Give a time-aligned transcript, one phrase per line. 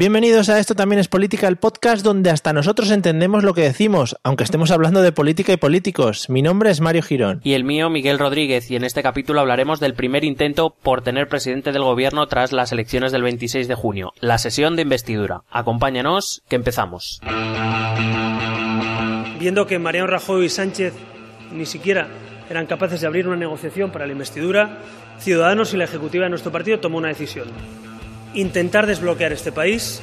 [0.00, 4.16] Bienvenidos a Esto también es política, el podcast donde hasta nosotros entendemos lo que decimos,
[4.22, 6.30] aunque estemos hablando de política y políticos.
[6.30, 7.42] Mi nombre es Mario Girón.
[7.44, 11.28] Y el mío, Miguel Rodríguez, y en este capítulo hablaremos del primer intento por tener
[11.28, 15.42] presidente del gobierno tras las elecciones del 26 de junio, la sesión de investidura.
[15.50, 17.20] Acompáñanos, que empezamos.
[19.38, 20.94] Viendo que Mariano Rajoy y Sánchez
[21.52, 22.08] ni siquiera
[22.48, 24.78] eran capaces de abrir una negociación para la investidura,
[25.18, 27.48] Ciudadanos y la Ejecutiva de nuestro partido tomó una decisión
[28.34, 30.00] intentar desbloquear este país.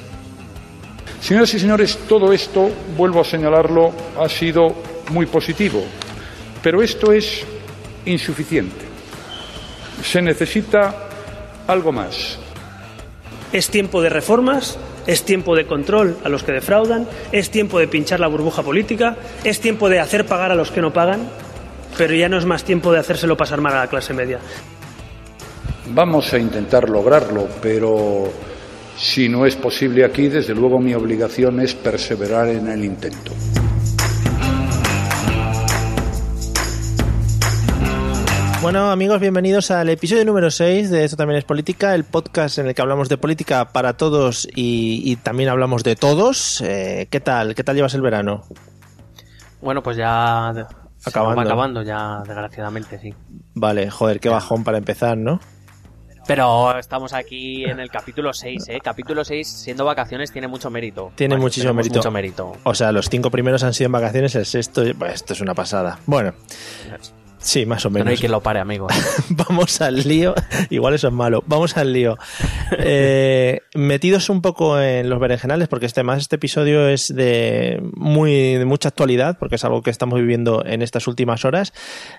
[1.21, 4.75] Señoras y señores, todo esto, vuelvo a señalarlo, ha sido
[5.11, 5.83] muy positivo,
[6.61, 7.45] pero esto es
[8.05, 8.85] insuficiente.
[10.03, 11.09] Se necesita
[11.67, 12.37] algo más.
[13.51, 17.87] Es tiempo de reformas, es tiempo de control a los que defraudan, es tiempo de
[17.87, 21.29] pinchar la burbuja política, es tiempo de hacer pagar a los que no pagan,
[21.97, 24.39] pero ya no es más tiempo de hacérselo pasar mal a la clase media.
[25.89, 28.25] Vamos a intentar lograrlo, pero
[28.97, 33.31] si no es posible aquí, desde luego mi obligación es perseverar en el intento.
[38.61, 42.67] Bueno amigos, bienvenidos al episodio número 6 de Esto también es política, el podcast en
[42.67, 46.61] el que hablamos de política para todos y, también hablamos de todos.
[46.61, 47.55] Eh, ¿Qué tal?
[47.55, 48.41] ¿Qué tal llevas el verano?
[49.61, 50.49] Bueno, pues ya
[51.05, 53.13] acabando, acabando ya, desgraciadamente, sí.
[53.53, 55.39] Vale, joder, qué bajón para empezar, ¿no?
[56.27, 58.79] Pero estamos aquí en el capítulo 6, ¿eh?
[58.83, 61.11] Capítulo 6, siendo vacaciones, tiene mucho mérito.
[61.15, 61.95] Tiene muchísimo mérito.
[61.99, 62.53] mucho mérito.
[62.63, 65.53] O sea, los cinco primeros han sido en vacaciones, el sexto, pues, esto es una
[65.53, 65.99] pasada.
[66.05, 66.33] Bueno.
[67.47, 68.07] Sí, más o menos.
[68.07, 68.87] No hay quien lo pare, amigo.
[69.29, 70.35] Vamos al lío.
[70.69, 71.45] Igual eso es malo.
[71.47, 72.17] Vamos al lío.
[72.77, 78.55] Eh, metidos un poco en los berenjenales, porque este más este episodio es de muy
[78.55, 81.71] de mucha actualidad, porque es algo que estamos viviendo en estas últimas horas.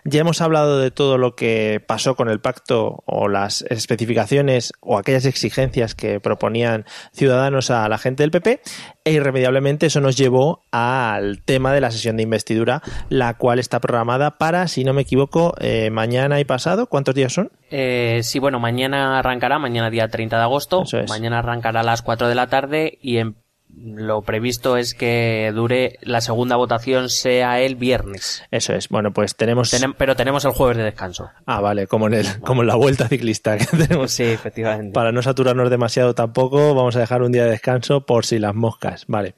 [0.06, 4.96] Ya hemos hablado de todo lo que pasó con el pacto o las especificaciones o
[4.96, 8.62] aquellas exigencias que proponían ciudadanos a la gente del PP
[9.08, 13.80] e irremediablemente eso nos llevó al tema de la sesión de investidura, la cual está
[13.80, 15.17] programada para, si no me equivoco,
[15.60, 16.86] eh, mañana y pasado.
[16.86, 17.50] ¿Cuántos días son?
[17.70, 20.84] Eh, sí, bueno, mañana arrancará, mañana día 30 de agosto.
[21.08, 23.36] Mañana arrancará a las 4 de la tarde y en
[23.82, 28.42] lo previsto es que dure la segunda votación sea el viernes.
[28.50, 28.88] Eso es.
[28.88, 29.74] Bueno, pues tenemos.
[29.96, 31.30] pero tenemos el jueves de descanso.
[31.46, 34.12] Ah, vale, como en el, como en la vuelta ciclista que tenemos.
[34.12, 34.92] Sí, efectivamente.
[34.92, 38.54] Para no saturarnos demasiado tampoco, vamos a dejar un día de descanso por si las
[38.54, 39.04] moscas.
[39.06, 39.34] Vale.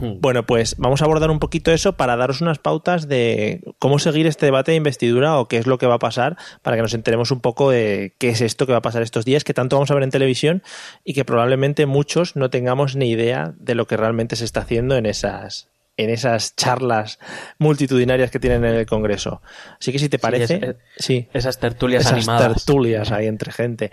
[0.00, 0.20] Hmm.
[0.20, 4.26] Bueno, pues vamos a abordar un poquito eso para daros unas pautas de cómo seguir
[4.26, 6.94] este debate de investidura o qué es lo que va a pasar para que nos
[6.94, 9.76] enteremos un poco de qué es esto que va a pasar estos días, que tanto
[9.76, 10.62] vamos a ver en televisión
[11.04, 14.96] y que probablemente muchos no tengamos ni idea de lo que realmente se está haciendo
[14.96, 17.18] en esas, en esas charlas
[17.58, 19.40] multitudinarias que tienen en el Congreso.
[19.80, 23.92] Así que si te parece, sí, esas tertulias esas tertulias ahí entre gente.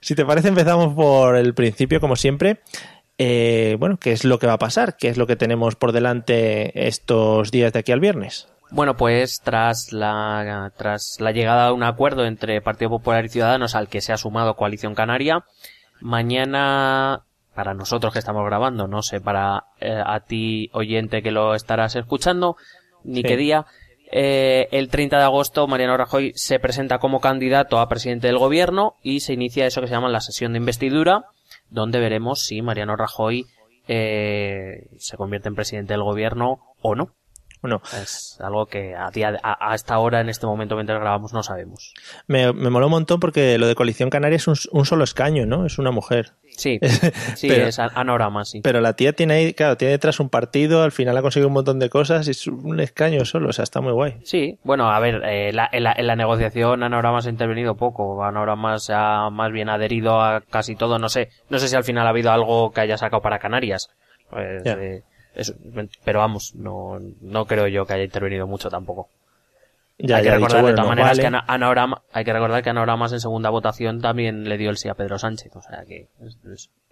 [0.00, 2.60] Si te parece, empezamos por el principio, como siempre.
[3.18, 4.96] Eh, bueno, ¿qué es lo que va a pasar?
[4.96, 8.48] ¿Qué es lo que tenemos por delante estos días de aquí al viernes?
[8.70, 13.74] Bueno, pues tras la, tras la llegada a un acuerdo entre Partido Popular y Ciudadanos
[13.74, 15.44] al que se ha sumado Coalición Canaria,
[16.00, 17.24] mañana
[17.58, 21.96] para nosotros que estamos grabando, no sé, para eh, a ti oyente que lo estarás
[21.96, 22.56] escuchando,
[23.02, 23.66] ni qué día.
[24.12, 28.94] Eh, el 30 de agosto Mariano Rajoy se presenta como candidato a presidente del gobierno
[29.02, 31.24] y se inicia eso que se llama la sesión de investidura,
[31.68, 33.46] donde veremos si Mariano Rajoy
[33.88, 37.10] eh, se convierte en presidente del gobierno o no.
[37.60, 41.42] Bueno, es algo que a, día, a, esta hora, en este momento, mientras grabamos, no
[41.42, 41.94] sabemos.
[42.26, 45.46] Me, me moló un montón porque lo de Coalición Canaria es un, un solo escaño,
[45.46, 45.66] ¿no?
[45.66, 46.32] Es una mujer.
[46.58, 46.80] Sí,
[47.36, 48.60] sí es anorama, sí.
[48.62, 51.54] Pero la tía tiene ahí, claro, tiene detrás un partido, al final ha conseguido un
[51.54, 54.16] montón de cosas y es un escaño solo, o sea, está muy guay.
[54.24, 57.76] Sí, bueno, a ver, eh, la, en, la, en, la, negociación Anorama se ha intervenido
[57.76, 61.76] poco, Anorama se ha más bien adherido a casi todo, no sé, no sé si
[61.76, 63.90] al final ha habido algo que haya sacado para Canarias.
[64.30, 65.02] Pues, eh,
[66.04, 69.08] pero vamos, no, no creo yo que haya intervenido mucho tampoco.
[69.98, 73.50] hay, que recordar de todas maneras que Anorama, hay que recordar que Anoramas en segunda
[73.50, 76.08] votación también le dio el sí a Pedro Sánchez, o sea que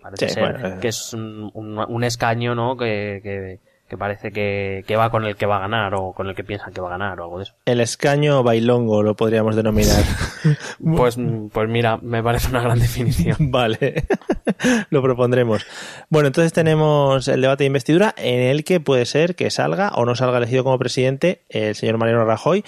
[0.01, 2.77] parece ser que es un, un, escaño, ¿no?
[2.77, 6.27] Que, que, que parece que, que, va con el que va a ganar o con
[6.29, 7.55] el que piensan que va a ganar o algo de eso.
[7.65, 10.03] El escaño bailongo lo podríamos denominar.
[10.85, 11.17] pues,
[11.53, 13.37] pues mira, me parece una gran definición.
[13.51, 14.05] vale,
[14.91, 15.67] lo propondremos.
[16.09, 20.05] Bueno, entonces tenemos el debate de investidura en el que puede ser que salga o
[20.05, 22.65] no salga elegido como presidente el señor Mariano Rajoy,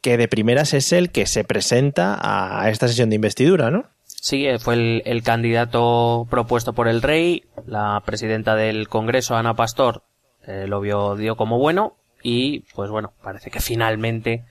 [0.00, 3.86] que de primeras es el que se presenta a esta sesión de investidura, ¿no?
[4.20, 10.02] Sí, eh, fue el, candidato propuesto por el rey, la presidenta del Congreso, Ana Pastor,
[10.46, 14.44] eh, lo vio, dio como bueno y pues bueno, parece que finalmente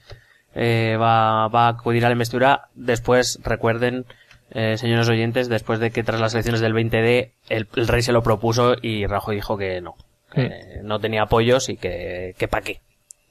[0.55, 2.69] eh, va, va a acudir a la investidura.
[2.75, 4.05] Después, recuerden,
[4.51, 8.23] eh, señores oyentes, después de que tras las elecciones del 20D el, rey se lo
[8.23, 9.95] propuso y Rajoy dijo que no,
[10.33, 12.81] que no tenía apoyos y que, que pa' qué.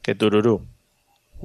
[0.02, 0.64] Que tururú.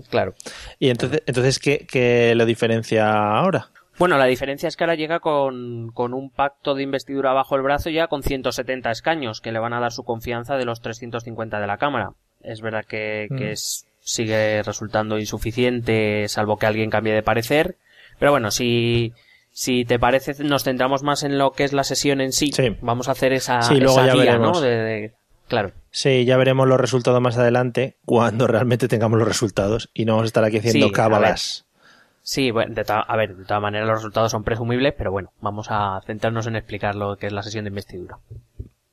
[0.10, 0.34] Claro.
[0.80, 3.70] ¿Y entonces, entonces ¿qué, qué lo diferencia ahora?
[3.98, 7.62] Bueno, la diferencia es que ahora llega con, con, un pacto de investidura bajo el
[7.62, 11.60] brazo ya con 170 escaños que le van a dar su confianza de los 350
[11.60, 12.14] de la Cámara.
[12.42, 13.52] Es verdad que, que Mm.
[13.52, 17.76] es- sigue resultando insuficiente salvo que alguien cambie de parecer.
[18.18, 19.14] Pero bueno, si,
[19.52, 22.52] si te parece nos centramos más en lo que es la sesión en sí.
[22.54, 22.76] Sí.
[22.82, 24.54] Vamos a hacer esa, Sí, luego esa ya guía, veremos.
[24.54, 24.62] ¿no?
[24.62, 25.14] De- de-
[25.48, 25.72] claro.
[25.92, 30.26] Sí, ya veremos los resultados más adelante cuando realmente tengamos los resultados y no vamos
[30.26, 31.66] a estar aquí haciendo Sí, cábalas.
[32.24, 35.68] Sí, bueno, de a ver, de todas maneras los resultados son presumibles, pero bueno, vamos
[35.70, 38.20] a centrarnos en explicar lo que es la sesión de investidura.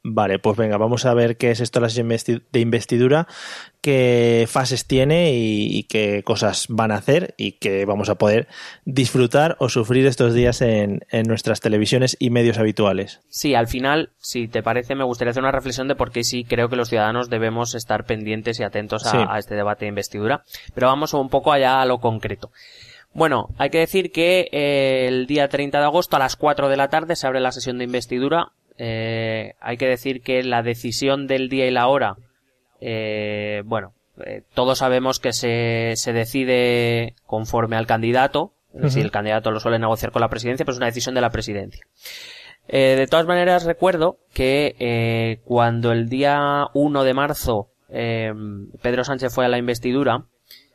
[0.04, 3.26] Vale, pues venga, vamos a ver qué es esto la sesión investi- de investidura,
[3.80, 8.46] qué fases tiene y, y qué cosas van a hacer y que vamos a poder
[8.84, 13.20] disfrutar o sufrir estos días en, en nuestras televisiones y medios habituales.
[13.28, 16.44] Sí, al final, si te parece, me gustaría hacer una reflexión de por qué sí
[16.44, 19.16] creo que los ciudadanos debemos estar pendientes y atentos a, Sí.
[19.28, 20.44] a este debate de investidura.
[20.74, 22.50] Pero vamos un poco allá a lo concreto.
[23.14, 26.76] Bueno, hay que decir que eh, el día 30 de agosto a las 4 de
[26.76, 28.52] la tarde se abre la sesión de investidura.
[28.78, 32.16] Eh, hay que decir que la decisión del día y la hora,
[32.80, 33.92] eh, bueno,
[34.24, 38.52] eh, todos sabemos que se, se decide conforme al candidato.
[38.74, 41.20] Es decir, el candidato lo suele negociar con la presidencia, pero es una decisión de
[41.22, 41.84] la presidencia.
[42.68, 48.30] Eh, de todas maneras, recuerdo que eh, cuando el día 1 de marzo eh,
[48.82, 50.26] Pedro Sánchez fue a la investidura,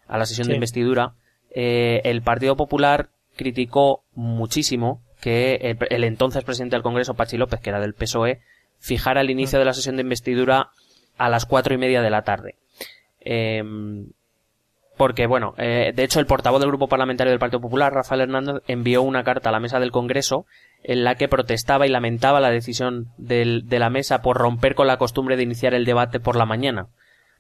[0.08, 0.52] a la sesión Sí.
[0.52, 1.14] de investidura,
[1.52, 7.62] eh, el Partido Popular criticó muchísimo que el, el entonces presidente del Congreso, Pachi López,
[7.62, 8.42] que era del PSOE,
[8.80, 10.70] fijara el inicio de la sesión de investidura
[11.18, 12.56] a las cuatro y media de la tarde.
[13.22, 14.08] Em,
[14.98, 18.62] porque, bueno, eh, de hecho el portavoz del Grupo Parlamentario del Partido Popular, Rafael Hernández,
[18.68, 20.46] envió una carta a la mesa del Congreso
[20.84, 24.88] en la que protestaba y lamentaba la decisión del- de la mesa por romper con
[24.88, 26.88] la costumbre de iniciar el debate por la mañana.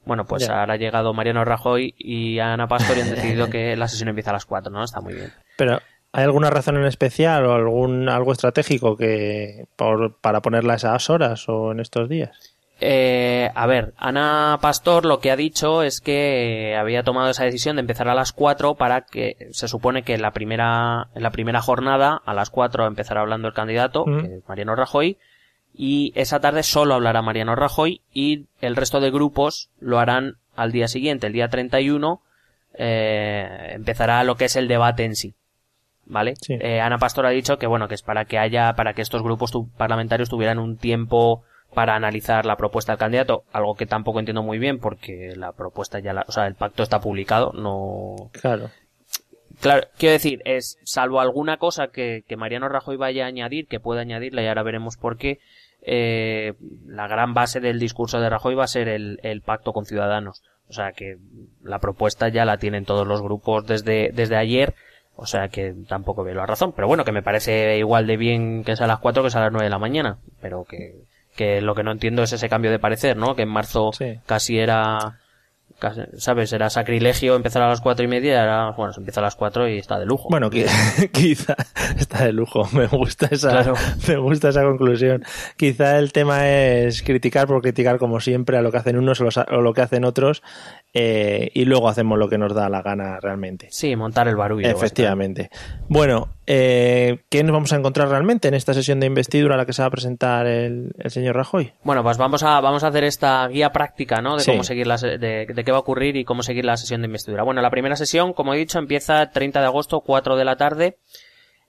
[0.05, 3.87] Bueno, pues ahora ha llegado Mariano Rajoy y Ana Pastor y han decidido que la
[3.87, 4.83] sesión empieza a las 4, ¿no?
[4.83, 5.31] Está muy bien.
[5.57, 5.79] Pero,
[6.13, 11.09] ¿hay alguna razón en especial o algún algo estratégico que por, para ponerla a esas
[11.09, 12.53] horas o en estos días?
[12.79, 17.75] Eh, a ver, Ana Pastor lo que ha dicho es que había tomado esa decisión
[17.77, 21.31] de empezar a las 4 para que se supone que en la primera, en la
[21.31, 24.21] primera jornada, a las 4 empezará hablando el candidato, Mm.
[24.21, 25.17] que es Mariano Rajoy,
[25.73, 30.71] y esa tarde solo hablará Mariano Rajoy y el resto de grupos lo harán al
[30.71, 32.21] día siguiente, el día 31,
[32.75, 35.33] eh, empezará lo que es el debate en sí.
[36.05, 36.33] ¿Vale?
[36.41, 36.55] Sí.
[36.59, 39.23] Eh, Ana Pastor ha dicho que bueno, que es para que haya, para que estos
[39.23, 44.19] grupos tu- parlamentarios tuvieran un tiempo para analizar la propuesta del candidato, algo que tampoco
[44.19, 48.29] entiendo muy bien porque la propuesta ya la, o sea, el pacto está publicado, no,
[48.33, 48.69] Claro.
[49.61, 53.79] Claro, quiero decir, es salvo alguna cosa que, que Mariano Rajoy vaya a añadir, que
[53.79, 55.39] pueda añadirle y ahora veremos por qué,
[55.85, 56.53] eh,
[56.85, 60.41] la gran base del discurso de Rajoy va a ser el, el pacto con Ciudadanos.
[60.69, 61.17] O sea que
[61.61, 64.73] la propuesta ya la tienen todos los grupos desde, desde ayer,
[65.15, 66.71] o sea que tampoco veo la razón.
[66.75, 69.41] Pero bueno, que me parece igual de bien que sea a las 4 que sea
[69.41, 70.95] a las 9 de la mañana, pero que,
[71.35, 73.35] que lo que no entiendo es ese cambio de parecer, ¿no?
[73.35, 74.19] Que en marzo Sí.
[74.25, 75.19] casi era
[76.17, 76.53] ¿sabes?
[76.53, 79.77] Era sacrilegio empezar a las cuatro y media, bueno, se empieza a las cuatro y
[79.77, 80.29] está de lujo.
[80.29, 80.65] Bueno, qui-
[81.11, 81.55] quizá
[81.97, 82.67] está de lujo.
[82.73, 83.73] Me gusta esa, Claro.
[84.07, 85.23] me gusta esa conclusión.
[85.57, 89.61] Quizá el tema es criticar por criticar como siempre a lo que hacen unos o
[89.61, 90.41] lo que hacen otros
[90.93, 93.67] eh, y luego hacemos lo que nos da la gana realmente.
[93.71, 94.67] Sí, montar el barullo.
[94.67, 95.49] Efectivamente.
[95.89, 99.65] Bueno, eh, ¿qué nos vamos a encontrar realmente en esta sesión de investidura a la
[99.65, 101.71] que se va a presentar el, el señor Rajoy?
[101.83, 104.35] Bueno, pues vamos a, vamos a hacer esta guía práctica, ¿no?
[104.35, 104.51] De Sí.
[104.51, 107.05] cómo seguir la, de, de qué va a ocurrir y cómo seguir la sesión de
[107.07, 107.43] investidura.
[107.43, 110.97] Bueno, la primera sesión, como he dicho, empieza 30 de agosto, 4 de la tarde.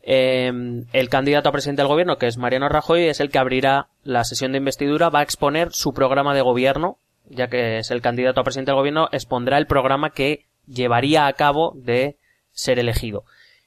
[0.02, 0.52] Eh,
[0.92, 4.24] el candidato a presidente del gobierno, que es Mariano Rajoy, es el que abrirá la
[4.24, 6.98] sesión de investidura, va a exponer su programa de gobierno,
[7.30, 11.32] ya que es el candidato a presidente del gobierno, expondrá el programa que llevaría a
[11.32, 12.16] cabo de
[12.52, 13.24] ser elegido.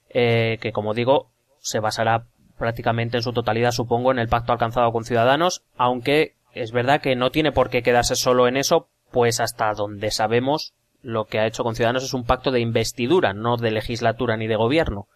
[0.10, 2.26] Eh, que como digo, se basará
[2.58, 7.16] prácticamente en su totalidad, supongo, en el pacto alcanzado con Ciudadanos, aunque es verdad que
[7.16, 10.74] no tiene por qué quedarse solo en eso, pues hasta donde sabemos
[11.04, 14.48] lo que ha hecho con Ciudadanos es un pacto de investidura, no de legislatura ni
[14.48, 15.08] de gobierno.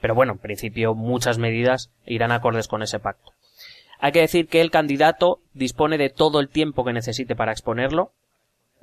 [0.00, 3.32] Pero bueno, en principio muchas medidas irán acordes con ese pacto.
[4.00, 8.10] Hay que decir que el candidato dispone de todo el tiempo que necesite para exponerlo.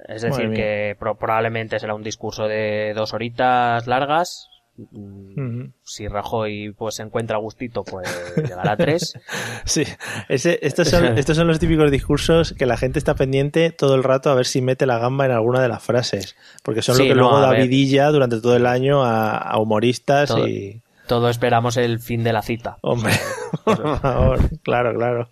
[0.07, 4.48] Es decir, que pro- probablemente será un discurso de dos horitas largas.
[4.78, 5.66] Mm.
[5.84, 9.13] Si Rajoy pues se encuentra a gustito, pues llegará a tres.
[9.66, 9.84] Sí,
[10.30, 14.04] ese, estos, son, estos son los típicos discursos que la gente está pendiente todo el
[14.04, 16.36] rato a ver si mete la gamba en alguna de las frases.
[16.63, 17.62] Porque son Sí, lo que no, luego da ver.
[17.68, 20.82] vidilla durante todo el año a, a humoristas Todo- y...
[21.08, 22.78] todo esperamos el fin de la cita.
[22.82, 23.13] Hombre,
[23.66, 25.30] por favor, claro, claro.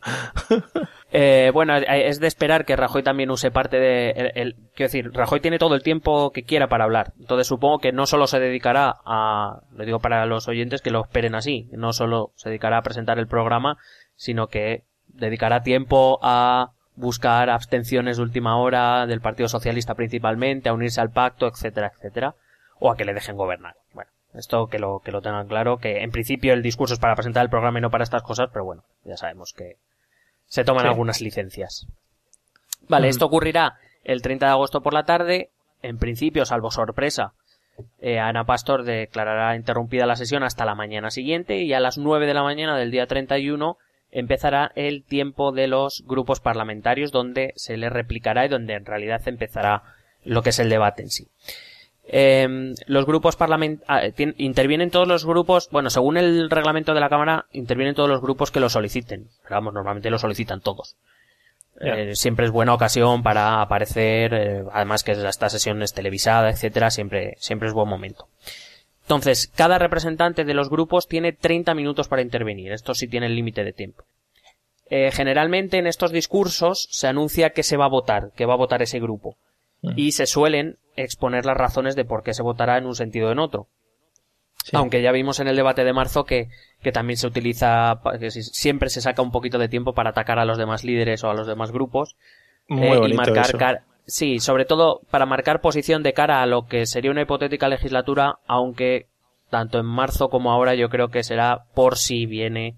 [1.12, 4.32] Eh, bueno, es de esperar que Rajoy también use parte de...
[4.36, 7.14] El, quiero decir, Rajoy tiene todo el tiempo que quiera para hablar.
[7.20, 9.62] Entonces supongo que no solo se dedicará a...
[9.72, 11.68] Lo digo para los oyentes que lo esperen así.
[11.72, 13.78] No solo se dedicará a presentar el programa,
[14.16, 20.74] sino que dedicará tiempo a buscar abstenciones de última hora del Partido Socialista principalmente, a
[20.74, 22.36] unirse al pacto, etcétera, etcétera.
[22.80, 23.76] O a que le dejen gobernar.
[23.94, 27.16] Bueno, esto que lo, que lo tengan claro, que en principio el discurso es para
[27.16, 29.78] presentar el programa y no para estas cosas, pero bueno, ya sabemos que
[30.50, 31.88] se toman algunas licencias.
[32.90, 35.52] Vale, esto ocurrirá el 30 de agosto por la tarde.
[35.82, 37.34] En principio, salvo sorpresa,
[38.02, 42.26] eh, Ana Pastor declarará interrumpida la sesión hasta la mañana siguiente y a las 9
[42.26, 43.78] de la mañana del día 31
[44.12, 49.22] empezará el tiempo de los grupos parlamentarios donde se le replicará y donde en realidad
[49.28, 49.84] empezará
[50.24, 51.28] lo que es el debate en sí.
[52.12, 57.10] Em, los grupos parlamentarios ah, intervienen todos los grupos, bueno, según el reglamento de la
[57.10, 59.28] Cámara, intervienen todos los grupos que lo soliciten.
[59.44, 60.96] Pero vamos, normalmente lo solicitan todos.
[61.80, 66.90] Eh, siempre es buena ocasión para aparecer, eh, además que esta sesión es televisada, etcétera,
[66.90, 68.28] siempre, siempre es buen momento.
[69.04, 72.72] Entonces, cada representante de los grupos tiene 30 minutos para intervenir.
[72.72, 74.04] Esto sí tiene el límite de tiempo.
[74.90, 78.58] Eh, generalmente en estos discursos se anuncia que se va a votar, que va a
[78.58, 79.38] votar ese grupo.
[79.82, 83.32] Y se suelen exponer las razones de por qué se votará en un sentido o
[83.32, 83.68] en otro.
[84.74, 86.50] Aunque ya vimos en el debate de marzo que,
[86.82, 90.46] que también se utiliza, que siempre se saca un poquito de tiempo para atacar a
[90.46, 92.18] los demás líderes o a los demás grupos.
[92.68, 97.10] Eh, y marcar sí, sobre todo para marcar posición de cara a lo que sería
[97.10, 99.08] una hipotética legislatura, aunque
[99.50, 102.78] tanto en marzo como ahora yo creo que será por si viene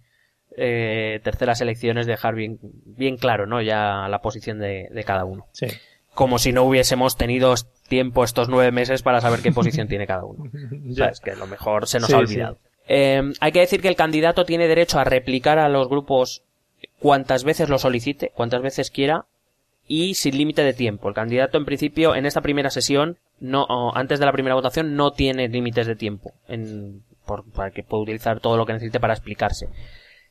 [0.56, 3.62] eh, terceras elecciones dejar bien, bien claro, ¿no?
[3.62, 5.48] Ya la posición de, de cada uno.
[5.52, 5.68] Sí
[6.14, 7.54] como si no hubiésemos tenido
[7.88, 10.50] tiempo estos nueve meses para saber qué posición tiene cada uno.
[11.12, 12.58] es que lo mejor se nos ha olvidado.
[12.88, 16.44] Em, hay que decir que el candidato tiene derecho a replicar a los grupos
[17.00, 19.26] cuantas veces lo solicite, cuantas veces quiera,
[19.88, 21.10] y sin límite de tiempo.
[21.10, 25.12] El candidato, en principio, en esta primera sesión, no, antes de la primera votación, no
[25.12, 27.04] tiene límites de tiempo en,
[27.54, 29.68] para que pueda utilizar todo lo que necesite para explicarse.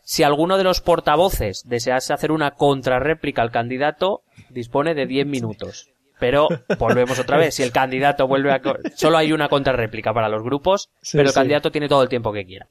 [0.03, 5.91] Si alguno de los portavoces desease hacer una contrarréplica al candidato, dispone de 10 minutos.
[6.19, 8.61] Pero volvemos otra vez, si el candidato vuelve a...
[8.95, 12.45] Solo hay una contrarréplica para los grupos, pero el candidato tiene todo el tiempo que
[12.45, 12.69] quiera.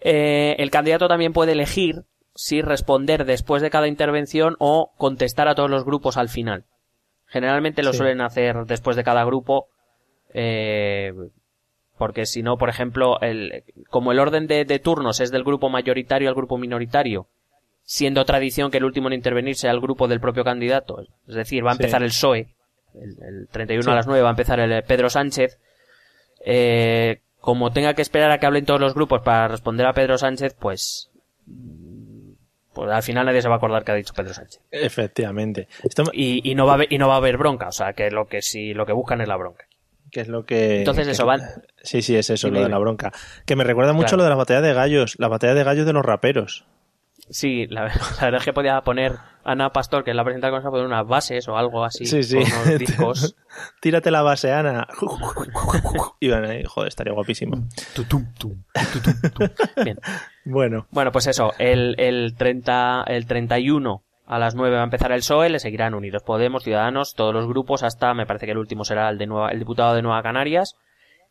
[0.00, 2.04] Eh, el candidato también puede elegir
[2.34, 6.64] si responder después de cada intervención o contestar a todos los grupos al final.
[7.26, 9.68] Generalmente lo suelen hacer después de cada grupo,
[10.34, 11.12] eh,
[12.00, 15.68] porque si no, por ejemplo, el, como el orden de, de, turnos es del grupo
[15.68, 17.28] mayoritario al grupo minoritario,
[17.82, 21.02] siendo tradición que el último en intervenir sea el grupo del propio candidato.
[21.28, 22.54] Es decir, va a empezar el PSOE,
[22.94, 25.58] el, 31 a las 9 va a empezar el Pedro Sánchez.
[26.46, 30.16] Eh, como tenga que esperar a que hablen todos los grupos para responder a Pedro
[30.16, 31.10] Sánchez, pues,
[32.72, 34.62] pues al final nadie se va a acordar que ha dicho Pedro Sánchez.
[34.70, 35.68] Efectivamente.
[36.14, 38.10] Y, y, no va a haber, y no va a haber bronca, o sea, que
[38.10, 39.66] lo que sí, lo que buscan es la bronca.
[40.10, 40.78] Que es lo que.
[40.78, 41.40] Entonces eso, van.
[41.82, 43.12] Sí, sí, es eso, lo de la bronca.
[43.46, 45.92] Que me recuerda mucho lo de la batalla de gallos, la batalla de gallos de
[45.92, 46.64] los raperos.
[47.30, 47.84] Sí, la,
[48.20, 51.48] verdad es que podía poner Ana Pastor, que es la presentadora, con poner unas bases
[51.48, 52.04] o algo así.
[52.04, 52.38] Sí, sí.
[52.38, 53.36] unos discos.
[53.80, 54.86] Tírate la base, Ana.
[56.20, 57.68] y bueno, ahí, joder, estaría guapísimo.
[59.84, 59.98] Bien.
[60.44, 60.86] Bueno.
[60.90, 65.18] Bueno, pues eso, el, el, 30, el 31 a las 9 va a empezar el
[65.18, 68.84] PSOE, le seguirán Unidos Podemos, Ciudadanos, todos los grupos, hasta me parece que el último
[68.84, 70.76] será el, de Nueva, el diputado de Nueva Canarias.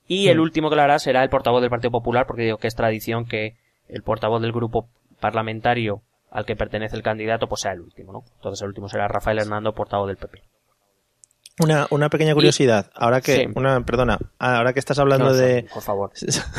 [0.05, 2.67] Y el último que lo hará será el portavoz del Partido Popular, porque digo que
[2.67, 3.55] es tradición que
[3.87, 4.89] el portavoz del grupo
[5.21, 8.23] parlamentario al que pertenece el candidato, pues sea el último, ¿no?
[8.35, 10.43] Entonces el último será Rafael Hernando, portavoz del PP.
[11.63, 12.91] Una, una pequeña curiosidad.
[12.95, 15.67] ahora que, una, perdona, ahora que estás hablando de.
[15.73, 16.11] Por favor.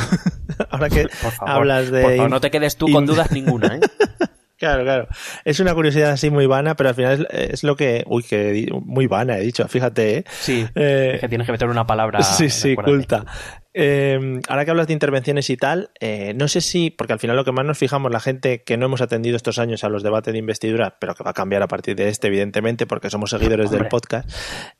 [0.70, 1.06] ahora que
[1.40, 2.02] hablas de.
[2.02, 3.80] Por favor, no te quedes tú con dudas ninguna, ¿eh?
[4.60, 5.08] Claro, claro.
[5.46, 8.04] Es una curiosidad así muy vana, pero al final es, lo que.
[8.06, 10.24] Uy, que muy vana he dicho, fíjate, ¿eh?
[10.28, 10.66] Sí.
[10.74, 12.20] Eh, que tienes que meter una palabra.
[12.40, 13.24] Sí, sí, culta.
[13.72, 17.36] Eh, ahora que hablas de intervenciones y tal, eh, no sé si, porque al final
[17.36, 20.02] lo que más nos fijamos, la gente que no hemos atendido estos años a los
[20.02, 23.30] debates de investidura, pero que va a cambiar a partir de este, evidentemente, porque somos
[23.30, 24.28] seguidores del podcast,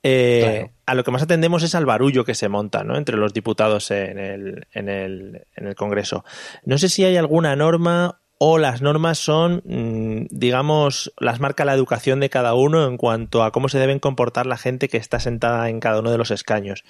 [0.03, 2.97] eh, a lo que más atendemos es al barullo que se monta ¿no?
[2.97, 6.25] entre los diputados en el, en, el, en el Congreso.
[6.65, 11.75] No sé si hay alguna norma o las normas son, mm, digamos, las marca la
[11.75, 15.21] educación de cada uno en cuanto a cómo se deben comportar la gente que está
[15.21, 16.83] sentada en cada uno de los escaños.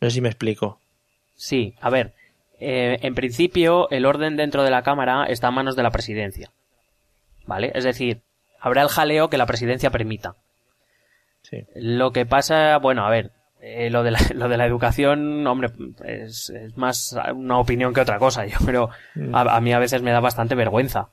[0.00, 0.80] No sé si me explico.
[1.36, 2.14] Sí, a ver,
[2.58, 6.50] eh, en principio el orden dentro de la Cámara está a manos de la presidencia.
[7.46, 7.70] ¿Vale?
[7.76, 8.22] Es decir,
[8.58, 10.34] habrá el jaleo que la presidencia permita.
[11.42, 11.66] Sí.
[11.76, 15.70] Lo que pasa, bueno, a ver, eh, lo, de la, lo de la educación, hombre,
[16.04, 18.46] es, es, más una opinión que otra cosa.
[18.46, 19.34] Yo creo, mm.
[19.34, 21.08] a, a, mí a veces me da bastante vergüenza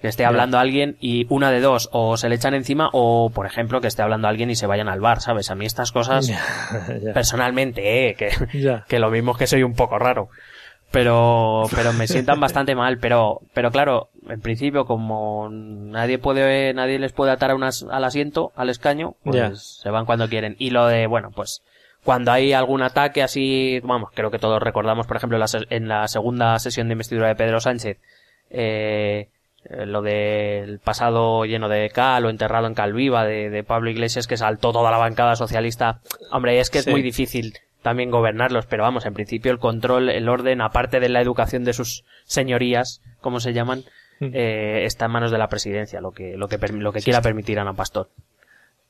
[0.00, 3.30] que esté hablando a alguien y una de dos, o se le echan encima, o
[3.30, 5.50] por ejemplo que esté hablando a alguien y se vayan al bar, ¿sabes?
[5.50, 6.30] A mí estas cosas,
[7.14, 8.28] personalmente, eh, que,
[8.86, 10.28] que lo mismo es que soy un poco raro
[10.94, 17.00] pero pero me sientan bastante mal pero pero claro en principio como nadie puede nadie
[17.00, 20.70] les puede atar a unas, al asiento al escaño pues se van cuando quieren y
[20.70, 21.64] lo de bueno pues
[22.04, 25.38] cuando hay algún ataque así vamos creo que todos recordamos por ejemplo
[25.70, 27.98] en la segunda sesión de investidura de Pedro Sánchez
[28.50, 29.28] eh,
[29.86, 34.36] lo del pasado lleno de cal o enterrado en calviva de, de Pablo Iglesias que
[34.36, 39.04] saltó toda la bancada socialista hombre es que es muy difícil también gobernarlos, pero vamos,
[39.04, 43.52] en principio el control, el orden, aparte de la educación de sus señorías, como se
[43.52, 43.84] llaman,
[44.20, 44.30] mm.
[44.32, 47.58] eh, está en manos de la presidencia, lo que, lo que, lo que quiera permitir
[47.58, 48.08] Ana Pastor.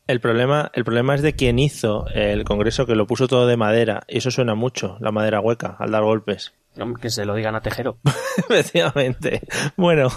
[0.07, 3.57] El problema, el problema es de quien hizo el Congreso que lo puso todo de
[3.57, 6.53] madera, y eso suena mucho, la madera hueca, al dar golpes.
[7.01, 7.99] Que se lo digan a Tejero.
[8.37, 9.43] Efectivamente.
[9.77, 10.09] Bueno,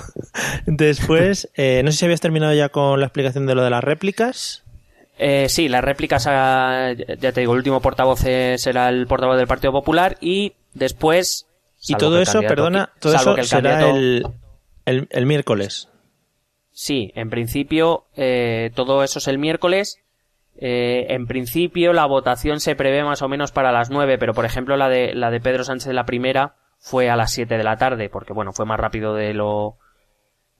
[0.66, 3.84] después, eh, no sé si habías terminado ya con la explicación de lo de las
[3.84, 4.64] réplicas.
[5.20, 9.72] Eh, sí, las réplicas, ya te digo, el último portavoz será el portavoz del Partido
[9.72, 11.48] Popular y después...
[11.88, 14.26] Y todo eso, perdona, todo eso será el,
[14.86, 15.90] el, miércoles.
[16.80, 20.00] Sí, en principio eh, todo eso es el miércoles.
[20.60, 24.46] Eh, en principio la votación se prevé más o menos para las nueve, pero por
[24.46, 27.78] ejemplo la de, la de Pedro Sánchez la primera fue a las siete de la
[27.78, 29.78] tarde, porque bueno, fue más rápido de lo,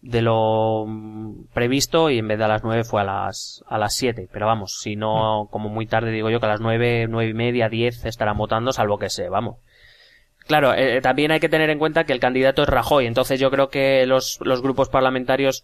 [0.02, 0.88] de lo
[1.54, 4.48] previsto y en vez de a las 9 fue a las a las 7 pero
[4.48, 7.70] vamos si no como muy tarde digo yo que a las 9 nueve y media
[7.70, 9.58] 10 estarán votando salvo que se vamos.
[10.48, 13.52] Claro eh, también hay que tener en cuenta que el candidato es Rajoy entonces yo
[13.52, 15.64] creo que los, los grupos parlamentarios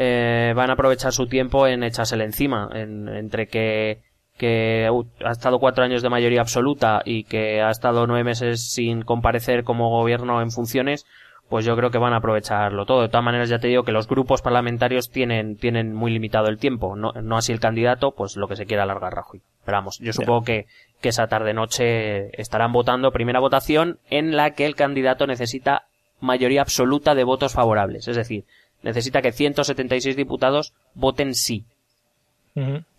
[0.00, 3.98] eh, van a aprovechar su tiempo en echársele encima en, entre que
[4.36, 4.88] que
[5.24, 9.64] ha estado cuatro años de mayoría absoluta y que ha estado nueve meses sin comparecer
[9.64, 11.04] como gobierno en funciones
[11.48, 13.02] pues yo creo que van a aprovecharlo todo.
[13.02, 16.58] De todas maneras, ya te digo que los grupos parlamentarios tienen, tienen muy limitado el
[16.58, 19.40] tiempo, no, no así el candidato, pues lo que se quiera alargar Rajoy.
[19.64, 20.66] Pero vamos, yo supongo que,
[21.00, 25.86] que esa tarde-noche estarán votando primera votación en la que el candidato necesita
[26.20, 28.08] mayoría absoluta de votos favorables.
[28.08, 28.44] Es decir,
[28.82, 31.64] necesita que 176 diputados voten sí.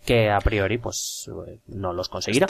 [0.06, 1.30] Que a priori, pues,
[1.66, 2.46] no los conseguirá.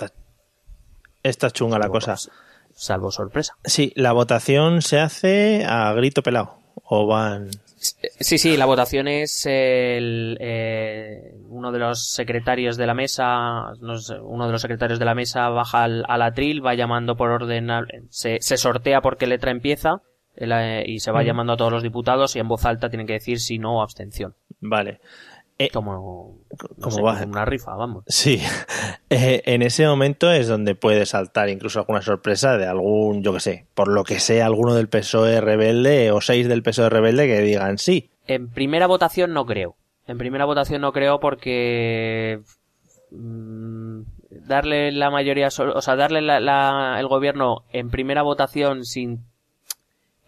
[1.23, 2.13] Esta, chunga la cosa.
[2.13, 2.31] Pues,
[2.73, 3.57] salvo sorpresa.
[3.65, 6.59] Sí, la votación se hace a grito pelado.
[6.85, 7.51] O van.
[7.77, 13.73] Sí, sí, la votación es el, eh, uno de los secretarios de la mesa,
[14.23, 17.69] uno de los secretarios de la mesa baja al, atril, va llamando por orden,
[18.11, 20.03] se, se sortea por qué letra empieza
[20.37, 23.41] y se va llamando a todos los diputados y en voz alta tienen que decir
[23.41, 24.35] si no o abstención.
[24.61, 25.01] Vale.
[25.61, 26.39] Eh, como,
[26.81, 27.23] como va?
[27.23, 28.05] una rifa, vamos.
[28.07, 28.41] Sí,
[29.11, 33.41] eh, en ese momento es donde puede saltar incluso alguna sorpresa de algún, yo que
[33.41, 37.43] sé, por lo que sea, alguno del PSOE rebelde o seis del PSOE rebelde que
[37.43, 38.09] digan sí.
[38.27, 39.77] En primera votación no creo.
[40.07, 42.41] En primera votación no creo porque
[43.11, 49.30] mm, darle la mayoría, o sea, darle el gobierno en primera votación sin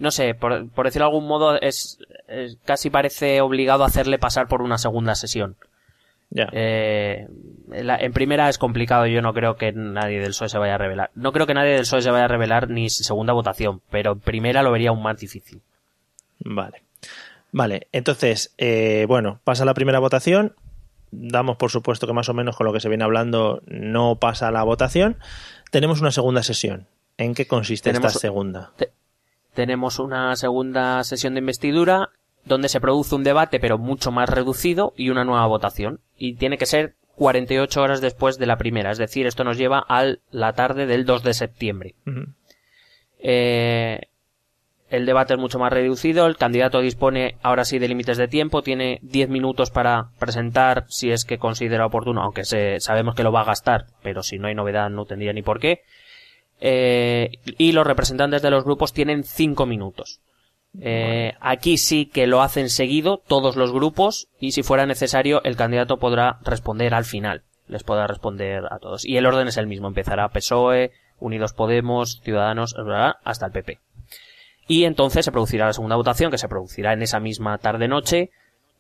[0.03, 1.99] no sé, por, por decirlo de algún modo, es,
[2.65, 5.55] casi parece obligado a hacerle pasar por una segunda sesión.
[6.29, 6.49] Ya.
[6.51, 7.29] Eh,
[7.71, 11.11] en primera es complicado, yo no creo que nadie del PSOE se vaya a revelar.
[11.15, 14.19] No creo que nadie del PSOE se vaya a revelar ni segunda votación, pero en
[14.19, 15.61] primera lo vería aún más difícil.
[16.41, 16.83] Vale.
[17.53, 20.57] Vale, entonces, eh, bueno, pasa la primera votación.
[21.13, 24.51] Damos por supuesto que más o menos con lo que se viene hablando no pasa
[24.51, 25.19] la votación.
[25.71, 26.89] Tenemos una segunda sesión.
[27.19, 28.73] ¿En qué consiste esta segunda?
[29.55, 32.11] Tenemos una segunda sesión de investidura
[32.45, 36.01] donde se produce un debate pero mucho más reducido y una nueva votación.
[36.17, 39.85] Y tiene que ser 48 horas después de la primera, es decir, esto nos lleva
[39.89, 41.95] a la tarde del 2 de septiembre.
[43.19, 44.01] eh,
[44.93, 48.61] el debate es mucho más reducido, el candidato dispone ahora sí de límites de tiempo,
[48.61, 53.33] tiene 10 minutos para presentar si es que considera oportuno, aunque se, sabemos que lo
[53.33, 55.81] va a gastar, pero si no hay novedad no tendría ni por qué.
[56.65, 60.21] Eh, y los representantes de los grupos tienen cinco minutos.
[60.81, 65.57] Eh, aquí sí que lo hacen seguido todos los grupos y si fuera necesario el
[65.57, 67.43] candidato podrá responder al final.
[67.67, 69.05] Les podrá responder a todos.
[69.05, 69.89] Y el orden es el mismo.
[69.89, 72.77] Empezará PSOE, Unidos Podemos, Ciudadanos,
[73.25, 73.81] hasta el PP.
[74.69, 78.31] Y entonces se producirá la segunda votación que se producirá en esa misma tarde-noche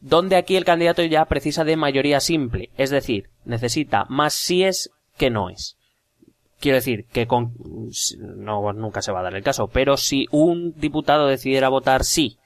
[0.00, 2.70] donde aquí el candidato ya precisa de mayoría simple.
[2.76, 5.76] Es decir, necesita más síes que no es.
[6.62, 7.54] Quiero decir que con,
[8.18, 12.38] no, nunca se va a dar el caso, pero si un diputado decidiera votar sí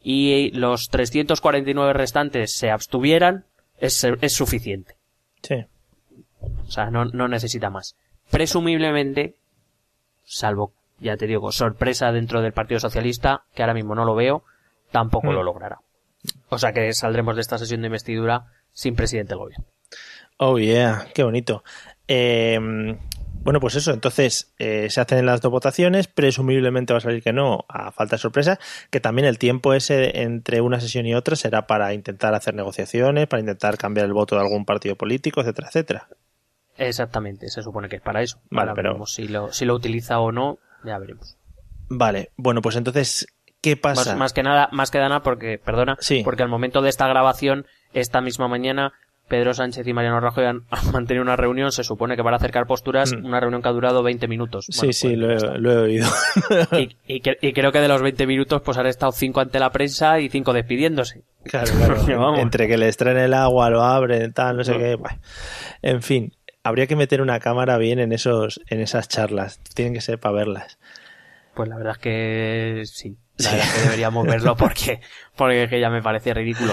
[0.00, 3.44] y los 349 restantes se abstuvieran,
[3.80, 4.94] es, es suficiente.
[5.42, 5.64] Sí.
[6.40, 7.96] O sea, no, no necesita más.
[8.30, 9.34] presumiblemente,
[10.24, 14.44] salvo, ya te digo, sorpresa dentro del Partido Socialista, que ahora mismo no lo veo,
[14.92, 15.44] tampoco lo Mm.
[15.44, 15.80] logrará.
[16.50, 19.64] O sea que saldremos de esta sesión de investidura sin presidente del gobierno.
[20.38, 21.64] Oh, yeah, qué bonito.
[22.06, 22.96] Eh,
[23.46, 27.32] bueno, pues eso, entonces eh, se hacen las dos votaciones, presumiblemente va a salir que
[27.32, 28.58] no, a falta de sorpresa,
[28.90, 33.26] que también el tiempo ese entre una sesión y otra será para intentar hacer negociaciones,
[33.28, 36.08] para intentar cambiar el voto de algún partido político, etcétera, etcétera.
[36.76, 38.38] Exactamente, se supone que es para eso.
[38.50, 41.36] Vale, Ahora pero- veremos si lo, si lo utiliza o no, ya veremos.
[41.88, 43.26] Vale, bueno, pues entonces,
[43.60, 44.10] ¿qué pasa?
[44.10, 46.22] Más, más que nada, más que nada porque, perdona, Sí.
[46.24, 48.92] porque al momento de esta grabación, esta misma mañana,
[49.28, 50.62] Pedro Sánchez y Mariano Rajoy han,
[50.92, 53.24] mantenido una reunión, se supone que para acercar posturas, Mm.
[53.24, 54.66] una reunión que ha durado 20 minutos.
[54.70, 55.58] Sí, Bueno, sí, pues lo he, está.
[55.58, 56.08] lo he oído.
[56.72, 59.58] Y, y que- y creo que de los 20 minutos pues han estado 5 ante
[59.58, 61.22] la prensa y 5 despidiéndose.
[61.44, 61.72] Claro,
[62.06, 62.36] claro.
[62.38, 64.78] Entre que les traen el agua, lo abren, tal, no sé No.
[64.78, 64.94] qué.
[64.94, 65.18] bueno.
[65.82, 69.60] En fin, habría que meter una cámara bien en esos, en esas charlas.
[69.74, 70.78] Tienen que ser para verlas.
[71.54, 73.16] Pues la verdad es que sí.
[73.38, 75.00] La verdad es que deberíamos verlo porque,
[75.36, 76.72] porque ya me parece ridículo.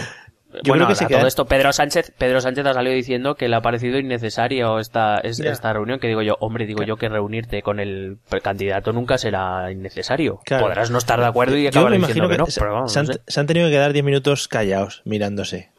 [0.63, 3.35] Yo bueno, creo que se a todo esto, Pedro Sánchez, Pedro Sánchez ha salido diciendo
[3.35, 6.95] que le ha parecido innecesario esta, es- esta reunión, que digo yo, hombre, digo yo
[6.97, 10.39] que reunirte con el candidato nunca será innecesario.
[10.45, 10.65] Claro.
[10.65, 12.99] Podrás no estar de acuerdo y acabar diciendo que, que, no, se, pero vamos, se
[12.99, 13.21] han, no sé.
[13.27, 15.71] se han tenido que quedar 10 minutos callados, mirándose.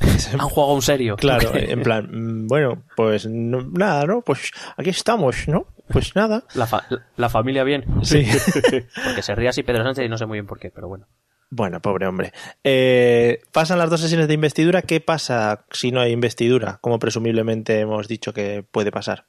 [0.32, 1.16] Han jugado un serio.
[1.16, 4.22] Claro, en plan, mm, bueno, pues no- nada, ¿no?
[4.22, 5.66] Pues aquí estamos, ¿no?
[5.88, 6.44] Pues nada.
[6.54, 6.84] La, fa-
[7.16, 7.84] la familia bien.
[8.02, 8.24] Sí.
[9.04, 11.06] Porque se ríe así Pedro Sánchez y no sé muy bien por qué, pero bueno.
[11.50, 12.32] Bueno, pobre hombre.
[12.62, 14.82] Eh, pasan las dos sesiones de investidura.
[14.82, 16.78] ¿Qué pasa si no hay investidura?
[16.80, 19.24] Como presumiblemente hemos dicho que puede pasar.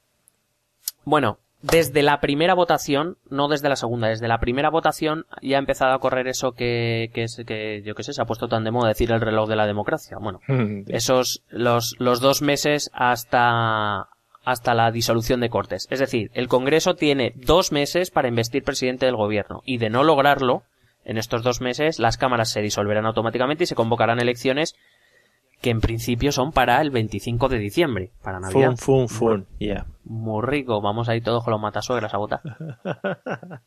[1.04, 5.58] Bueno, desde la primera votación, no desde la segunda, desde la primera votación ya ha
[5.58, 8.64] empezado a correr eso que, que, es, que yo qué sé, se ha puesto tan
[8.64, 10.16] de moda decir el reloj de la democracia.
[10.18, 10.40] Bueno,
[10.88, 14.08] esos, los, los dos meses hasta,
[14.44, 15.86] hasta la disolución de Cortes.
[15.90, 20.02] Es decir, el Congreso tiene dos meses para investir presidente del gobierno y de no
[20.02, 20.62] lograrlo,
[21.04, 24.74] en estos dos meses las cámaras se disolverán automáticamente y se convocarán elecciones
[25.60, 28.76] que en principio son para el 25 de diciembre, para Navidad.
[28.76, 29.46] Fun, fun, fun.
[29.58, 29.86] Ya.
[30.04, 32.40] Muy rico, vamos ahí todos con los matasuegras a votar.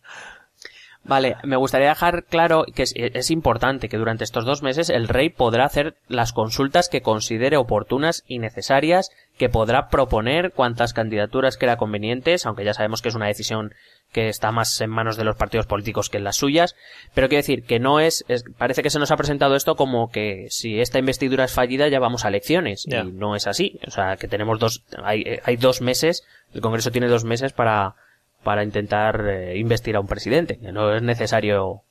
[1.06, 5.10] Vale, me gustaría dejar claro que es, es, importante que durante estos dos meses el
[5.10, 11.58] rey podrá hacer las consultas que considere oportunas y necesarias, que podrá proponer cuantas candidaturas
[11.58, 13.74] crea convenientes, aunque ya sabemos que es una decisión
[14.12, 16.76] que está más en manos de los partidos políticos que en las suyas,
[17.16, 20.12] pero quiero decir que no es, es parece que se nos ha presentado esto como
[20.12, 23.06] que si esta investidura es fallida ya vamos a elecciones, Yeah.
[23.06, 26.92] y no es así, o sea que tenemos dos, hay, hay dos meses, el Congreso
[26.92, 27.96] tiene dos meses para,
[28.44, 31.82] para intentar eh, investir a un presidente, que no es necesario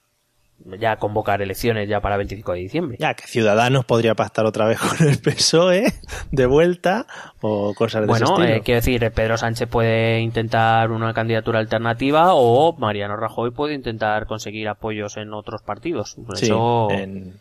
[0.78, 2.96] ya convocar elecciones ya para 25 de diciembre.
[3.00, 5.92] Ya, que Ciudadanos podría pactar otra vez con el PSOE
[6.30, 7.06] de vuelta
[7.40, 8.56] o cosas de Bueno, ese estilo.
[8.56, 14.26] eh, quiero decir, Pedro Sánchez puede intentar una candidatura alternativa o Mariano Rajoy puede intentar
[14.26, 16.16] conseguir apoyos en otros partidos.
[16.26, 17.40] Por sí, eso, en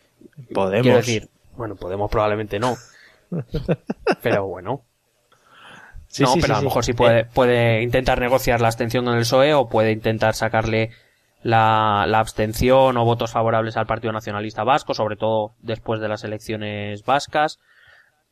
[0.54, 0.82] Podemos.
[0.84, 2.76] quiero decir, bueno, Podemos probablemente no.
[4.22, 4.82] pero bueno.
[6.08, 9.06] Sí, no, sí, pero a lo mejor sí puede, Eh, puede intentar negociar la abstención
[9.06, 10.92] con el PSOE o puede intentar sacarle
[11.44, 16.24] la, la abstención o votos favorables al Partido Nacionalista Vasco, sobre todo después de las
[16.24, 17.60] elecciones vascas.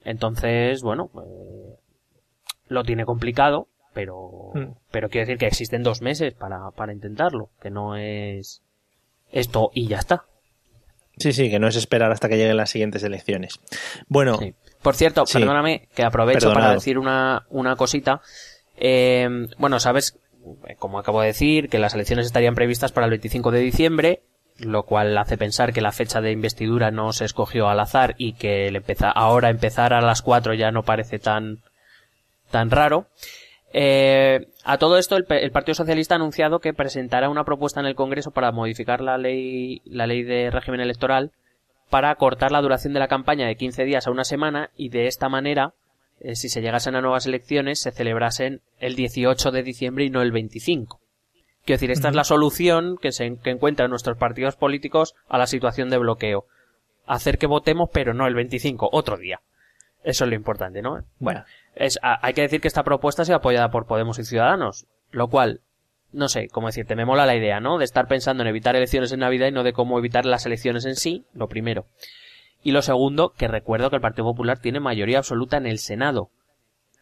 [0.04, 1.76] Entonces, bueno, eh,
[2.68, 4.74] lo tiene complicado, pero, Mm.
[4.92, 8.62] pero quiero decir que existen dos meses para, para intentarlo, que no es
[9.32, 10.26] esto y ya está.
[11.18, 13.60] Sí, sí, que no es esperar hasta que lleguen las siguientes elecciones.
[14.08, 14.54] Bueno, Sí.
[14.82, 15.38] Por cierto, Sí.
[15.40, 16.62] perdóname que aprovecho Perdonado.
[16.68, 18.22] para decir una, una cosita.
[18.78, 20.18] Eh, bueno, sabes,
[20.78, 24.22] como acabo de decir, que las elecciones estarían previstas para el 25 de diciembre,
[24.58, 28.34] lo cual hace pensar que la fecha de investidura no se escogió al azar y
[28.34, 28.84] que el
[29.16, 31.60] ahora empezar a las 4 ya no parece tan,
[32.52, 33.08] tan raro.
[33.72, 37.86] Eh, a todo esto, el, el Partido Socialista ha anunciado que presentará una propuesta en
[37.86, 41.32] el Congreso para modificar la ley, la ley de régimen electoral
[41.90, 45.08] para cortar la duración de la campaña de 15 días a una semana y de
[45.08, 45.74] esta manera,
[46.22, 50.22] eh, si se llegasen a nuevas elecciones, se celebrasen el 18 de diciembre y no
[50.22, 51.00] el 25.
[51.66, 55.46] Quiero decir, esta es la solución que, se, que encuentran nuestros partidos políticos a la
[55.48, 56.46] situación de bloqueo.
[57.06, 59.42] Hacer que votemos, pero no el 25, otro día.
[60.04, 61.04] Eso es lo importante, ¿no?
[61.20, 61.44] Bueno,
[61.76, 64.88] es, a- hay que decir que esta propuesta ha sido apoyada por Podemos y Ciudadanos,
[65.12, 65.60] lo cual,
[66.12, 67.78] no sé, cómo decirte, me mola la idea, ¿no?
[67.78, 70.86] De estar pensando en evitar elecciones en Navidad y no de cómo evitar las elecciones
[70.86, 71.86] en sí, lo primero.
[72.64, 76.30] Y lo segundo, que recuerdo que el Partido Popular tiene mayoría absoluta en el Senado.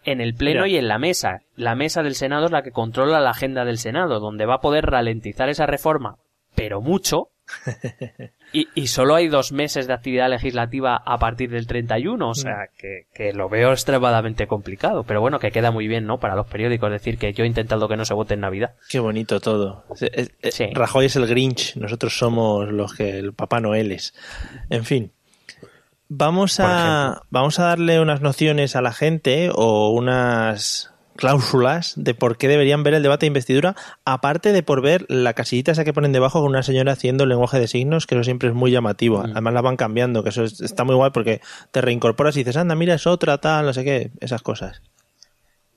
[0.03, 1.41] En el Pleno y en la mesa.
[1.55, 4.61] La mesa del Senado es la que controla la agenda del Senado, donde va a
[4.61, 6.17] poder ralentizar esa reforma,
[6.55, 7.31] pero mucho,
[8.53, 12.69] y, y, solo hay dos meses de actividad legislativa a partir del 31, o sea,
[12.77, 15.03] que, que, lo veo extremadamente complicado.
[15.03, 16.19] Pero bueno, que queda muy bien, ¿no?
[16.19, 18.75] Para los periódicos decir que yo he intentado que no se vote en Navidad.
[18.89, 19.85] Qué bonito todo.
[20.73, 24.13] Rajoy es el Grinch, nosotros somos los que el Papá Noel es.
[24.69, 25.11] En fin.
[26.09, 32.37] Vamos a, vamos a darle unas nociones a la gente o unas cláusulas de por
[32.37, 35.91] qué deberían ver el debate de investidura, aparte de por ver la casillita esa que
[35.91, 38.71] ponen debajo con una señora haciendo el lenguaje de signos, que eso siempre es muy
[38.71, 39.19] llamativo.
[39.19, 39.31] Mm.
[39.31, 41.41] Además la van cambiando, que eso está muy guay porque
[41.71, 44.81] te reincorporas y dices, anda, mira, es otra, tal, no sé qué, esas cosas.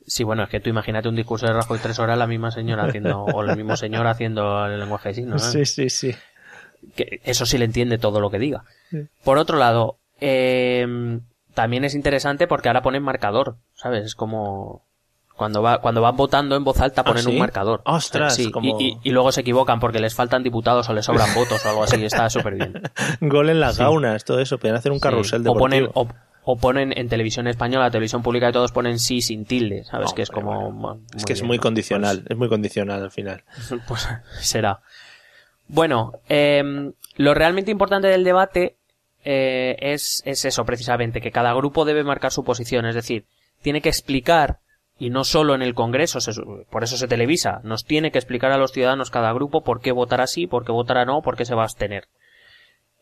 [0.07, 2.85] Sí, bueno, es que tú imagínate un discurso de Rajoy tres horas, la misma señora
[2.85, 5.43] haciendo, o el mismo señor haciendo el lenguaje de signos.
[5.43, 6.15] Sí, sí, sí.
[6.95, 8.65] Que eso sí le entiende todo lo que diga.
[9.23, 10.87] Por otro lado, eh,
[11.55, 14.05] también es interesante porque ahora ponen marcador, ¿sabes?
[14.05, 14.85] Es como
[15.41, 17.81] cuando va cuando van votando en voz alta ponen ¿Ah, un marcador.
[17.87, 18.53] Ostras, sí,
[19.03, 22.05] y, luego se equivocan porque les faltan diputados o les sobran votos o algo así.
[22.05, 22.83] Está súper bien.
[23.23, 24.59] Gol en las gaunas, todo eso.
[24.59, 28.53] Pueden hacer un carrusel de o ponen o, ponen en televisión española, televisión pública y
[28.53, 30.13] todos ponen sí sin tilde, ¿sabes?
[30.13, 31.01] que es como...
[31.17, 33.45] es que es muy condicional, es muy condicional al final.
[33.89, 34.09] Pues
[34.41, 34.81] será.
[35.69, 38.77] Bueno, eh, lo realmente importante del debate
[39.25, 43.27] eh, es, es eso precisamente, que cada grupo debe marcar su posición, es decir,
[43.63, 44.61] tiene que explicar
[45.01, 46.19] y no solo en el Congreso,
[46.71, 49.93] por eso se televisa, nos tiene que explicar a los ciudadanos cada grupo por qué
[49.93, 52.09] votará sí, por qué votará no, por qué se va a abstener.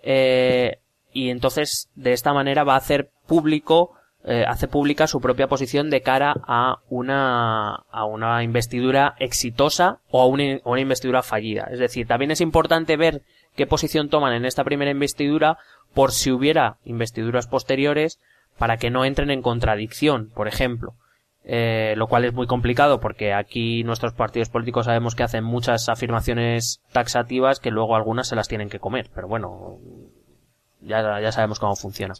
[0.04, 0.78] Eh,
[1.12, 5.90] y entonces, de esta manera va a hacer público, eh, hace pública su propia posición
[5.90, 11.68] de cara a una, a una investidura exitosa o a una, una investidura fallida.
[11.72, 13.22] Es decir, también es importante ver
[13.58, 15.58] qué posición toman en esta primera investidura
[15.92, 18.20] por si hubiera investiduras posteriores
[18.56, 20.94] para que no entren en contradicción, por ejemplo.
[21.50, 25.88] Eh, lo cual es muy complicado porque aquí nuestros partidos políticos sabemos que hacen muchas
[25.88, 29.78] afirmaciones taxativas que luego algunas se las tienen que comer, pero bueno,
[30.82, 32.14] ya, ya sabemos cómo funciona.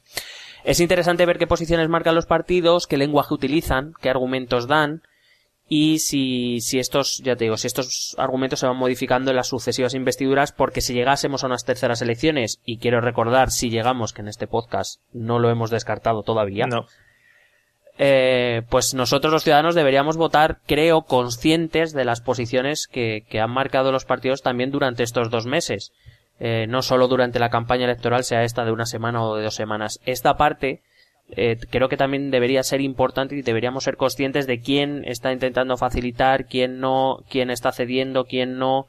[0.65, 5.03] Es interesante ver qué posiciones marcan los partidos, qué lenguaje utilizan, qué argumentos dan,
[5.69, 9.49] y si, si estos, ya te digo, si estos argumentos se van modificando en las
[9.49, 14.23] sucesivas investiduras, porque si llegásemos a unas terceras elecciones, y quiero recordar si llegamos, que
[14.23, 16.87] en este podcast no lo hemos descartado todavía, no.
[17.99, 23.51] Eh, pues nosotros los ciudadanos deberíamos votar, creo, conscientes de las posiciones que, que han
[23.51, 25.93] marcado los partidos también durante estos dos meses.
[26.41, 29.57] Eh, no solo durante la campaña electoral, sea esta de una semana o de dos
[29.57, 29.99] semanas.
[30.07, 30.83] Esta parte
[31.31, 35.77] eh, creo que también debería ser importante y deberíamos ser conscientes de quién está intentando
[35.77, 38.87] facilitar, quién no, quién está cediendo, quién no,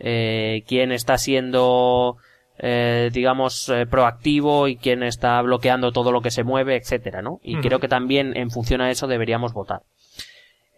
[0.00, 2.16] eh, quién está siendo,
[2.58, 7.38] eh, digamos, proactivo y quién está bloqueando todo lo que se mueve, etcétera, ¿no?
[7.42, 9.82] Y creo que también en función a eso deberíamos votar.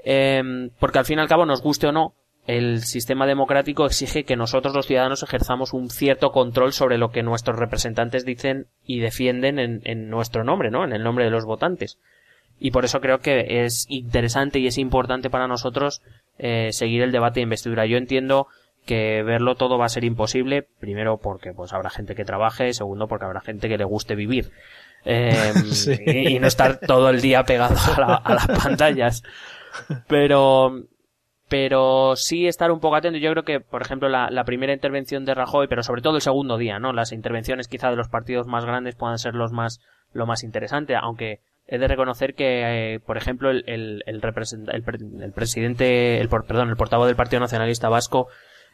[0.05, 2.15] Em, porque al fin y al cabo, nos guste o no,
[2.49, 7.23] el sistema democrático exige que nosotros los ciudadanos ejerzamos un cierto control sobre lo que
[7.23, 10.83] nuestros representantes dicen y defienden en, nuestro nombre, ¿no?
[10.83, 11.99] En el nombre de los votantes.
[12.59, 16.01] Y por eso creo que es interesante y es importante para nosotros
[16.39, 17.85] eh, seguir el debate de investidura.
[17.85, 18.47] Yo entiendo
[18.87, 23.09] que verlo todo va a ser imposible, primero porque pues habrá gente que trabaje, segundo
[23.09, 24.51] porque habrá gente que le guste vivir.
[25.05, 25.53] Eh,
[26.29, 29.23] y, no estar todo el día pegado a, a las pantallas.
[30.09, 30.89] Pero
[31.49, 33.19] pero sí estar un poco atento.
[33.19, 36.59] Yo creo que, por ejemplo, la, primera intervención de Rajoy, pero sobre todo el segundo
[36.59, 36.93] día, ¿no?
[36.93, 39.81] Las intervenciones quizá de los partidos más grandes puedan ser los más,
[40.13, 45.23] lo más interesante, aunque he de reconocer que, eh, por ejemplo, el, el, el, el,
[45.23, 48.29] el presidente, el, perdón, el portavoz del Partido Nacionalista Vasco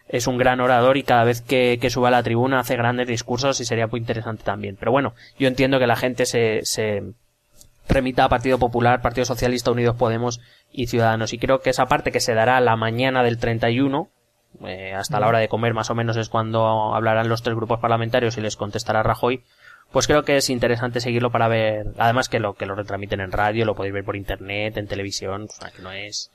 [0.09, 3.09] es un gran orador y cada vez que, que suba a la tribuna hace grandes
[3.09, 4.77] discursos y sería muy interesante también.
[4.79, 7.03] Pero bueno, yo entiendo que la gente se, se
[7.89, 10.41] remita a Partido Popular, Partido Socialista, Unidos Podemos
[10.73, 11.33] y Ciudadanos.
[11.33, 14.09] Y creo que esa parte que se dará la mañana del 31,
[14.67, 17.81] eh, hasta la hora de comer más o menos es cuando hablarán los tres grupos
[17.81, 19.43] parlamentarios y les contestará Rajoy,
[19.93, 23.33] pues creo que es interesante seguirlo para ver, además que lo que lo retransmiten en
[23.33, 26.31] radio, lo podéis ver por internet, en televisión, o sea, que no es...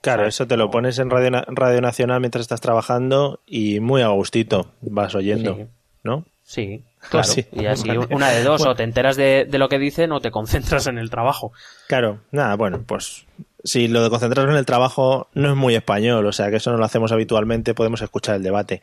[0.00, 4.08] Claro, eso te lo pones en radio, radio Nacional mientras estás trabajando y muy a
[4.08, 5.68] gustito vas oyendo,
[6.04, 6.24] ¿no?
[6.44, 7.32] Sí, claro.
[7.52, 10.30] Y así una de dos, o te enteras de, de, lo que dicen o te
[10.30, 11.52] concentras en el trabajo.
[11.86, 13.26] Claro, nada, bueno, pues
[13.64, 16.70] si lo de concentrarnos en el trabajo no es muy español, o sea que eso
[16.70, 18.82] no lo hacemos habitualmente, podemos escuchar el debate.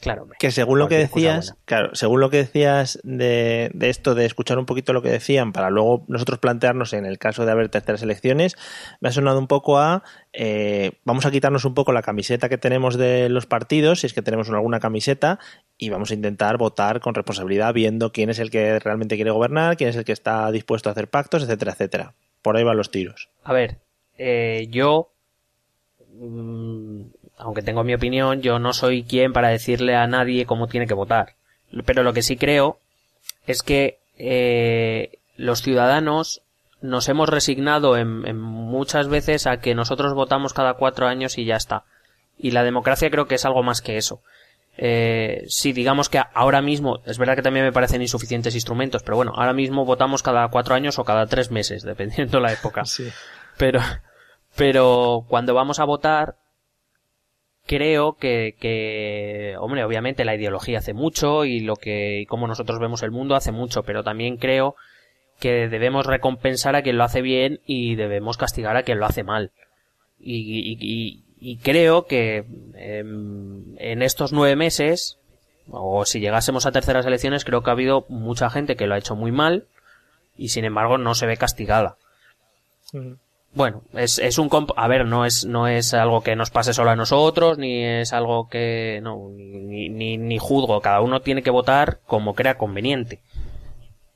[0.00, 0.28] Claro.
[0.38, 4.58] Que según lo que decías, claro, según lo que decías de, de, esto, de escuchar
[4.58, 8.02] un poquito lo que decían para luego nosotros plantearnos en el caso de haber terceras
[8.02, 8.56] elecciones,
[9.00, 10.02] me ha sonado un poco a
[10.36, 14.12] eh, vamos a quitarnos un poco la camiseta que tenemos de los partidos, si es
[14.12, 15.38] que tenemos alguna camiseta,
[15.78, 19.76] y vamos a intentar votar con responsabilidad viendo quién es el que realmente quiere gobernar,
[19.76, 22.14] quién es el que está dispuesto a hacer pactos, etcétera, etcétera.
[22.42, 23.30] Por ahí van los tiros.
[23.44, 23.78] A ver,
[24.18, 25.12] eh, yo
[26.18, 27.02] mm,
[27.38, 30.94] aunque tengo mi opinión, yo no soy quien para decirle a nadie cómo tiene que
[30.94, 31.34] votar.
[31.84, 32.78] Pero lo que sí creo
[33.46, 36.42] es que eh, los ciudadanos
[36.80, 41.56] nos hemos resignado en, muchas veces a que nosotros votamos cada cuatro años y ya
[41.56, 41.84] está.
[42.38, 44.20] Y la democracia creo que es algo más que eso.
[44.76, 49.16] Eh, sí, digamos que ahora mismo, es verdad que también me parecen insuficientes instrumentos, pero
[49.16, 52.84] bueno, ahora mismo votamos cada cuatro años o cada tres meses, dependiendo la época.
[52.84, 53.08] Sí.
[53.56, 53.80] Pero,
[54.56, 56.36] pero cuando vamos a votar,
[57.66, 62.78] creo que, que, hombre, obviamente la ideología hace mucho y lo que, y cómo nosotros
[62.78, 64.76] vemos el mundo hace mucho, pero también creo
[65.40, 69.24] que debemos recompensar a quien lo hace bien y debemos castigar a quien lo hace
[69.24, 69.50] mal.
[70.20, 75.18] Y, y, y creo que em, en estos nueve meses,
[75.70, 78.98] o si llegásemos a terceras elecciones, creo que ha habido mucha gente que lo ha
[78.98, 79.66] hecho muy mal
[80.38, 81.96] y sin embargo no se ve castigada.
[83.54, 86.90] Bueno, es, es un a ver, no es no es algo que nos pase solo
[86.90, 91.50] a nosotros, ni es algo que no ni, ni, ni juzgo, cada uno tiene que
[91.50, 93.20] votar como crea conveniente.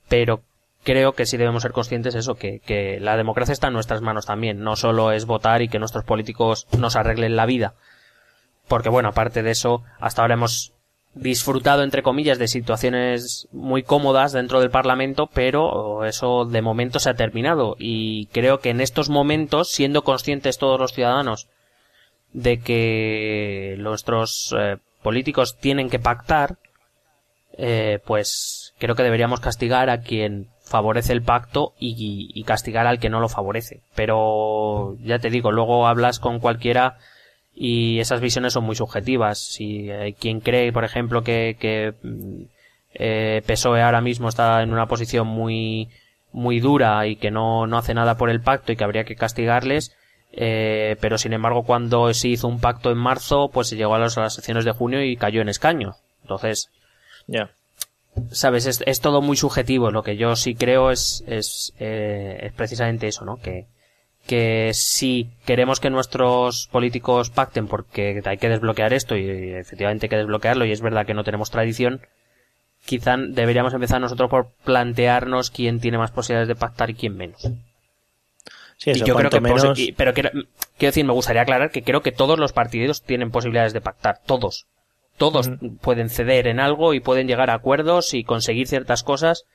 [0.08, 0.42] Pero
[0.82, 4.26] creo que sí debemos ser conscientes eso, que, que la democracia está en nuestras manos
[4.26, 4.60] también.
[4.64, 7.74] No solo es votar y que nuestros políticos nos arreglen la vida.
[8.66, 10.72] Porque bueno, aparte de eso, hasta ahora hemos
[11.20, 17.10] disfrutado, entre comillas, de situaciones muy cómodas dentro del Parlamento, pero eso de momento se
[17.10, 17.76] ha terminado.
[17.78, 21.48] Y creo que en estos momentos, siendo conscientes todos los ciudadanos
[22.32, 26.58] de que nuestros eh, políticos tienen que pactar,
[27.56, 33.10] eh, pues creo que deberíamos castigar a quien favorece el pacto y, castigar al que
[33.10, 33.82] no lo favorece.
[33.94, 36.98] Pero ya te digo, luego hablas con cualquiera
[37.60, 39.38] y esas visiones son muy subjetivas.
[39.38, 41.94] Si hay quien cree, por ejemplo, que, que
[42.94, 45.88] eh, PSOE ahora mismo está en una posición muy
[46.30, 49.16] muy dura y que no, no hace nada por el pacto y que habría que
[49.16, 49.96] castigarles,
[50.32, 53.98] eh, pero sin embargo cuando se hizo un pacto en marzo, pues se llegó a
[53.98, 55.96] las, a las sesiones de junio y cayó en escaño.
[56.22, 56.70] Entonces,
[57.26, 57.50] ya
[58.30, 59.90] sabes, es, todo muy subjetivo.
[59.90, 63.36] Lo que yo sí creo es, es, eh, es precisamente eso, ¿no?
[63.36, 63.66] Que,
[64.28, 70.10] que si queremos que nuestros políticos pacten porque hay que desbloquear esto y, efectivamente hay
[70.10, 72.02] que desbloquearlo y es verdad que no tenemos tradición,
[72.84, 77.40] quizá deberíamos empezar nosotros por plantearnos quién tiene más posibilidades de pactar y quién menos.
[78.76, 79.78] Sí, eso, yo creo que menos...
[79.96, 83.72] pero quiero, quiero decir, me gustaría aclarar que creo que todos los partidos tienen posibilidades
[83.72, 84.66] de pactar, todos
[85.16, 89.46] todos pueden ceder en algo y pueden llegar a acuerdos y conseguir ciertas cosas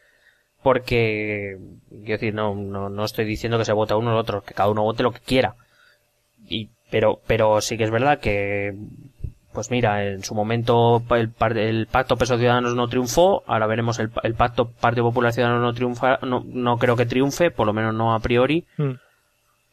[0.63, 1.57] porque
[1.89, 4.69] quiero decir no, no, no estoy diciendo que se vote uno o otro que cada
[4.69, 5.55] uno vote lo que quiera.
[6.47, 8.75] Y pero pero sí que es verdad que
[9.53, 14.09] pues mira en su momento el, el pacto peso ciudadanos no triunfó ahora veremos el,
[14.23, 17.93] el pacto partido popular ciudadanos no triunfa no, no creo que triunfe por lo menos
[17.93, 18.65] no a priori.
[18.77, 18.93] Mm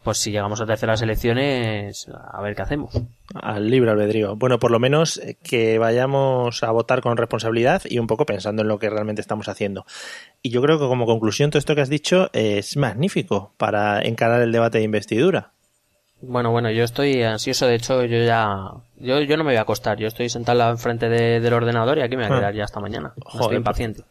[0.02, 2.90] pues si llegamos a terceras elecciones, a ver qué hacemos.
[3.34, 4.34] Al libre albedrío.
[4.34, 8.62] Bueno, por lo menos eh, que vayamos a votar con responsabilidad y un poco pensando
[8.62, 9.84] en lo que realmente estamos haciendo.
[10.42, 14.40] Y yo creo que como conclusión todo esto que has dicho es magnífico para encarar
[14.40, 15.52] el debate de investidura.
[16.22, 18.72] Bueno, bueno, yo estoy ansioso, de hecho yo ya...
[18.96, 22.02] Yo, yo no me voy a acostar, yo estoy sentado enfrente de, del ordenador y
[22.02, 22.40] aquí me voy a ah.
[22.40, 23.14] quedar ya hasta mañana.
[23.16, 24.02] estoy impaciente.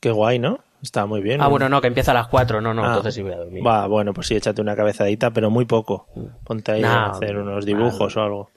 [0.00, 0.60] Qué guay, ¿no?
[0.82, 1.40] Está muy bien.
[1.40, 2.88] Ah, bueno, no, que empieza a las 4, no, no, ah.
[2.88, 3.64] entonces sí voy a dormir.
[3.64, 6.08] Va, bueno, pues sí, échate una cabezadita, pero muy poco.
[6.44, 8.50] Ponte ahí a hacer unos dibujos o algo.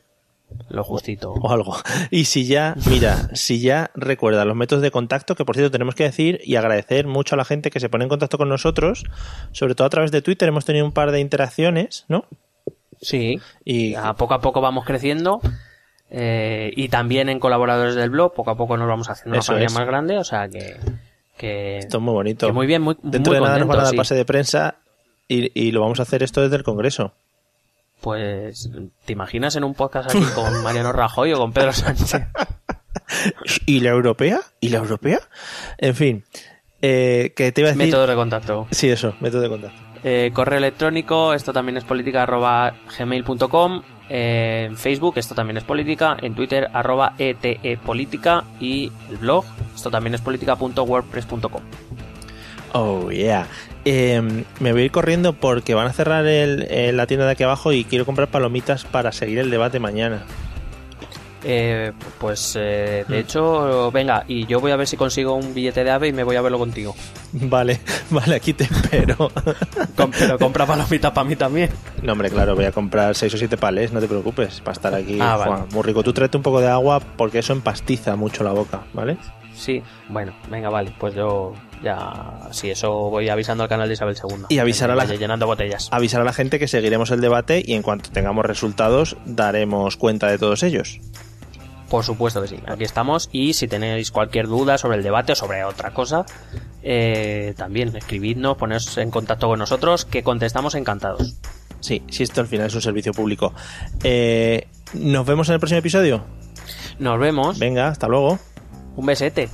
[0.69, 1.31] Lo justito.
[1.31, 1.75] O algo.
[2.09, 5.95] Y si ya, mira, si ya recuerda los métodos de contacto, que por cierto tenemos
[5.95, 9.03] que decir y agradecer mucho a la gente que se pone en contacto con nosotros,
[9.51, 12.25] sobre todo a través de Twitter, hemos tenido un par de interacciones, ¿no?
[13.01, 13.39] Sí.
[13.63, 15.39] Y a poco a poco vamos creciendo.
[16.09, 19.69] Eh, y también en colaboradores del blog, poco a poco nos vamos haciendo una familia
[19.73, 20.77] más grande, o sea que
[21.37, 22.51] que, esto es muy bonito.
[22.53, 24.75] muy bien, muy Dentro de nada nos van a dar pase de prensa
[25.27, 27.13] y, y, lo vamos a hacer esto desde el Congreso.
[28.01, 28.69] Pues,
[29.05, 32.27] ¿te imaginas en un podcast aquí con Mariano Rajoy o con Pedro Sánchez?
[33.65, 34.41] ¿Y la europea?
[34.59, 35.19] ¿Y la europea?
[35.77, 36.23] En fin,
[36.81, 37.87] eh, que te iba a decir...
[37.87, 38.67] Método de contacto.
[38.71, 39.81] Sí, eso, método de contacto.
[40.03, 46.17] Eh, correo electrónico, esto también es política arroba gmail.com en Facebook, esto también es política,
[46.21, 51.61] en Twitter, arroba etepolítica y el blog, esto también es política.wordpress.com.
[52.73, 53.47] Oh, yeah.
[53.85, 57.43] Em, me voy a ir corriendo porque van a cerrar el, la tienda de aquí
[57.43, 60.23] abajo y quiero comprar palomitas para seguir el debate mañana.
[61.47, 63.19] Eh, pues eh, de mm.
[63.19, 66.23] hecho, venga, y yo voy a ver si consigo un billete de ave y me
[66.23, 66.95] voy a verlo contigo.
[67.33, 69.31] Vale, vale, aquí te espero.
[69.95, 71.69] pero compra palomitas para mí también.
[72.01, 74.95] No, hombre, claro, voy a comprar 6 o 7 pales, no te preocupes, para estar
[74.95, 75.19] aquí.
[75.21, 76.01] Ah, muy rico.
[76.01, 79.17] Tú tráete un poco de agua porque eso empastiza mucho la boca, ¿vale?
[79.53, 84.15] Sí, bueno, venga, vale, pues yo Ya, si eso voy avisando al canal de Isabel
[84.15, 84.45] II.
[84.49, 85.89] Y avisar a la- llenando botellas.
[85.91, 90.27] Avisar a la gente que seguiremos el debate y en cuanto tengamos resultados daremos cuenta
[90.27, 90.99] de todos ellos.
[91.95, 92.57] Por supuesto que sí.
[92.67, 93.29] Aquí estamos.
[93.31, 96.25] Y si tenéis cualquier duda sobre el debate o sobre otra cosa,
[96.83, 101.37] eh, también escribidnos, poneros en contacto con nosotros, que contestamos encantados.
[101.79, 103.53] Sí, si esto al final es un servicio público.
[104.03, 106.25] Eh, Nos vemos en el próximo episodio.
[106.99, 107.59] Nos vemos.
[107.59, 108.39] Venga, hasta luego.
[108.97, 109.47] Un besete.